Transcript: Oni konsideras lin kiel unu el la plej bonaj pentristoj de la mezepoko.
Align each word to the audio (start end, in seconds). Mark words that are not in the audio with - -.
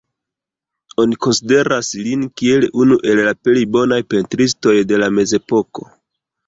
Oni 1.03 1.17
konsideras 1.25 1.91
lin 2.07 2.25
kiel 2.43 2.67
unu 2.85 2.99
el 3.11 3.23
la 3.31 3.37
plej 3.45 3.65
bonaj 3.77 4.01
pentristoj 4.17 4.77
de 4.93 5.05
la 5.05 5.17
mezepoko. 5.21 5.89